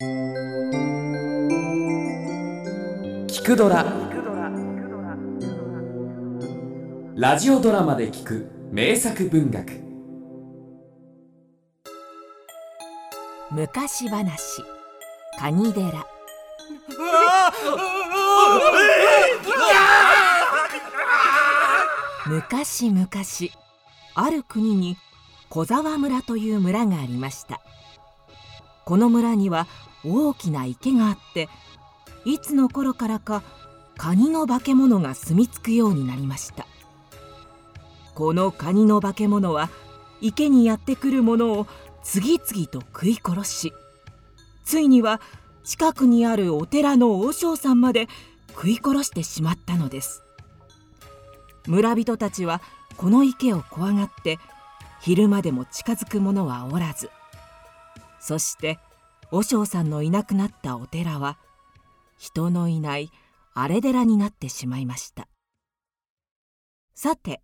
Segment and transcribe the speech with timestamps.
[0.00, 0.06] 聞
[3.44, 3.84] くドラ。
[7.16, 9.72] ラジオドラマで聞く名作文学。
[13.50, 14.62] 昔話。
[15.36, 16.06] カニ寺
[22.28, 23.08] 昔々
[24.14, 24.96] ある国に
[25.48, 27.60] 小沢村という村がありました。
[28.84, 29.66] この村には
[30.04, 31.48] 大きな池があって
[32.24, 33.42] いつの頃からか
[33.96, 36.66] カニの化け物が住み着くようになりました。
[38.14, 39.70] このカニの化け物は
[40.20, 41.66] 池にやってくるものを
[42.02, 43.72] 次々と食い殺し
[44.64, 45.20] ついには
[45.62, 48.08] 近くにあるお寺の和尚さんまで
[48.48, 50.22] 食い殺してしまったのです。
[51.68, 52.62] 村人たちは
[52.96, 54.38] この池を怖がって
[55.00, 57.10] 昼間でも近づく者はおらず
[58.20, 58.78] そして
[59.30, 61.38] 和尚さんのいなくなったお寺は
[62.16, 63.10] 人のいない
[63.54, 65.28] 荒れ寺になってしまいました。
[66.94, 67.42] さて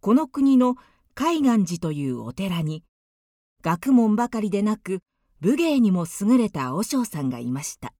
[0.00, 0.76] この国の
[1.14, 2.84] 海岸寺というお寺に
[3.62, 5.00] 学問ばかりでなく
[5.40, 7.92] 武芸にも優れた和尚さんがいました。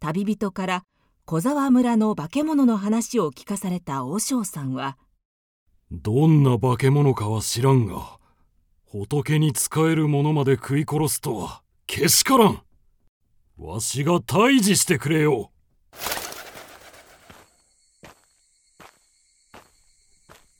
[0.00, 0.82] 旅人から
[1.24, 4.98] 小沢村の化け物の話を聞かされた和尚さんは
[5.92, 8.19] どんな化け物かは知らんが
[8.92, 12.62] 仏に仕える者まで食い殺すとはけしからん。
[13.56, 15.52] わしが退治してくれよ。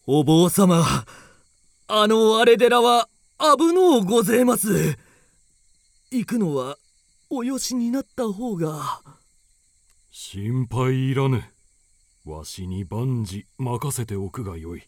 [0.07, 0.85] お坊様
[1.89, 3.09] あの荒れ寺は
[3.41, 4.97] 危のうごぜます。
[6.13, 6.77] 行くのは
[7.31, 9.01] およしになった方が。
[10.13, 11.43] 心配いらぬ。
[12.25, 14.85] わしに万事任せておくがよい。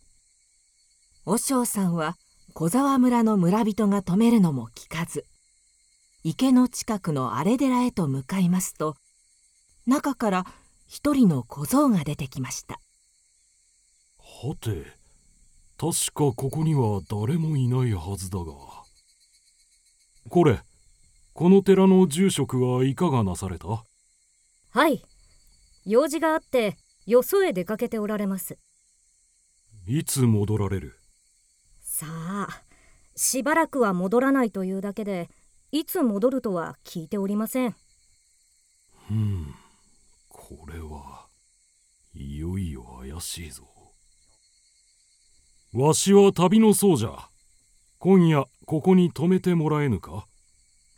[1.24, 2.16] 和尚さんは
[2.54, 5.24] 小沢村の村人が止めるのも聞かず
[6.22, 8.96] 池の近くの荒れ寺へと向かいますと
[9.86, 10.46] 中から
[10.86, 12.78] 一人の小僧が出てきました。
[14.18, 14.84] はて
[15.78, 18.44] 確かここには誰もいないはずだが。
[20.28, 20.60] これ
[21.32, 23.82] この寺の住職はいかがなされた？
[24.70, 25.02] はい。
[25.86, 26.76] 用事があって
[27.06, 28.58] よそへ出かけておられます。
[29.86, 30.98] いつ戻られる？
[32.02, 32.62] さあ
[33.14, 35.30] しばらくは戻らないというだけで
[35.70, 37.76] いつ戻るとは聞いておりません。
[39.08, 39.54] うん。
[40.28, 41.28] これは
[42.12, 43.68] いよいよ怪しいぞ。
[45.72, 47.28] わしは旅の僧じゃ。
[47.98, 50.26] 今夜ここに泊めてもらえぬか？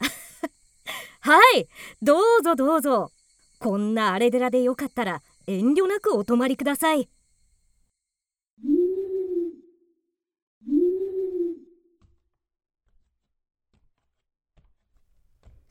[1.21, 1.69] はい。
[2.01, 3.11] どうぞどうぞ。
[3.59, 7.11] こんな荒れ寺でよかったら遠慮なくお泊まりください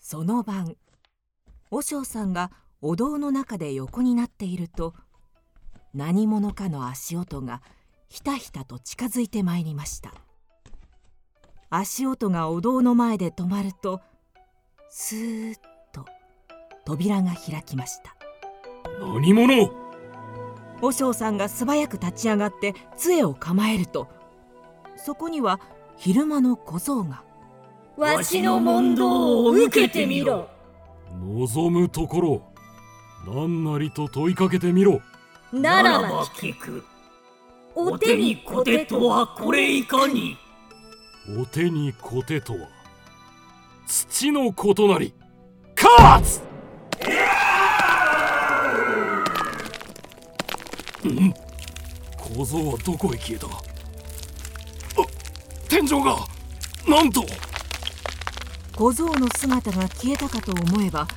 [0.05, 0.75] その晩
[1.71, 4.93] 和尚さんがお堂の中で横になっていると
[5.93, 7.61] 何者かの足音が
[8.09, 10.13] ひたひたと近づいてまいりました。
[11.69, 14.01] 足音がお堂の前で止まると
[14.89, 15.55] スーッ
[15.93, 16.05] と
[16.83, 18.13] 扉が開きました。
[18.99, 19.71] 何者？
[20.81, 24.09] 和尚さんが素早く立ち上がって杖を構えると
[24.97, 25.61] そこには
[25.95, 27.23] 昼間の小僧が
[27.95, 30.49] わしの問答を受けてみろ。
[31.21, 32.41] 望むところ
[33.25, 34.99] 何なりと問いかけてみろ。
[35.51, 36.83] ならば聞く。
[37.75, 40.37] お手に小手とはこれいかに。
[41.39, 42.67] お手に小手とは
[43.87, 45.13] 土のことなり。
[45.75, 46.41] カーツ
[51.07, 51.33] ん。
[52.17, 53.47] 小僧はどこへ消えた?
[53.47, 53.51] あ
[55.69, 56.17] 天井が
[56.87, 57.21] なんと
[58.75, 61.07] 小僧の姿が消えたかと思えば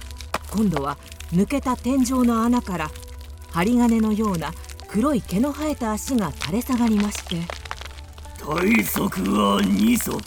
[0.52, 0.98] 今度は
[1.32, 2.90] 抜けた天井の穴から
[3.50, 4.52] 針金のような
[4.88, 7.36] 黒い毛の生えた足が垂れ下がりまして
[8.38, 10.22] 体速は2足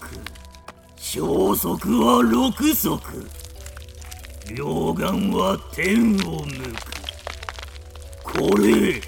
[0.98, 3.40] 小速は6足
[4.54, 6.90] 両眼は天を向く。
[8.24, 9.00] これ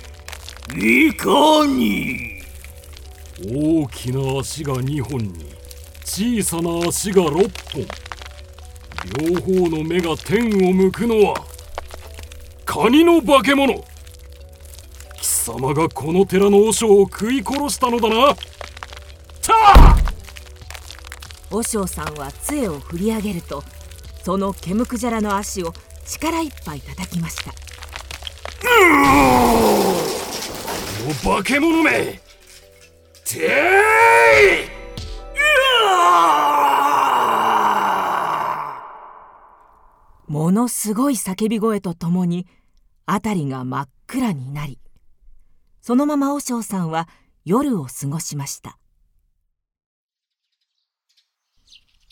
[0.78, 2.42] いかに。
[3.44, 5.52] 大きな足が2本に
[6.06, 7.32] 小さな足が6
[7.74, 8.01] 本
[9.20, 11.36] 両方の目が天を向くのは
[12.66, 13.84] カニの化け物。
[15.18, 18.34] 貴様がこの寺の和尚を食い殺したのだな。
[19.42, 19.54] た！
[19.54, 19.98] あ
[21.50, 23.64] 和尚さんは杖を振り上げると
[24.24, 25.74] その毛むくじゃらの足を
[26.06, 27.52] 力いっぱい叩きました。
[27.52, 27.58] こ
[31.28, 32.22] の化け物め！
[33.26, 33.38] て
[34.78, 34.81] い
[40.32, 42.48] ものすごい叫び声とともに
[43.06, 44.80] 辺りが真っ暗になり
[45.82, 47.10] そのまま和尚さんは
[47.44, 48.78] 夜を過ごしました。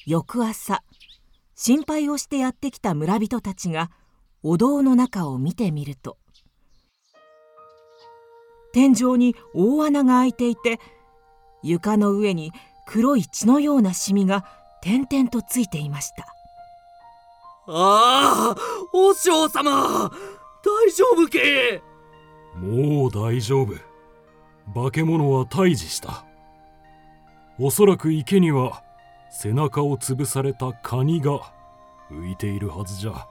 [0.06, 0.84] 翌朝
[1.56, 3.90] 心配をしてやってきた村人たちが
[4.44, 6.18] お堂の中を見てみると
[8.74, 10.82] 天井に大穴が開いていて
[11.64, 12.52] 床の上に
[12.86, 14.44] 黒い血のようなシミが
[14.82, 16.36] 点々とついていました。
[17.72, 20.12] ああ和尚様
[20.64, 21.84] 大丈夫け？
[22.56, 23.76] もう大丈夫。
[24.74, 26.26] 化け物は退治した。
[27.60, 28.84] おそらく池には
[29.32, 31.40] 背中を潰されたカニが
[32.12, 33.28] 浮いているはずじゃ。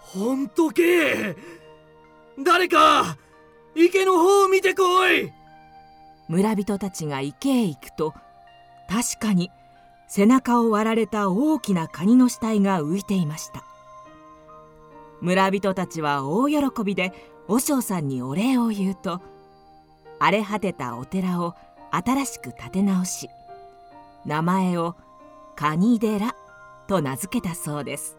[0.00, 1.36] ほんとけ？
[2.44, 3.16] 誰か
[3.76, 5.32] 池の方を見てこい！
[6.28, 8.12] 村人たちが池へ行くと
[8.88, 9.50] 確かに
[10.08, 13.64] 背中を割られた大きなカニの死体が浮いていました。
[15.20, 17.12] 村人たちは大喜びで
[17.48, 19.20] 和尚さんにお礼を言うと
[20.18, 21.54] 荒れ果てたお寺を
[21.90, 23.30] 新しく建て直し
[24.24, 24.94] 名前を
[25.54, 26.34] カニ寺
[26.86, 28.18] と名付けたそうです。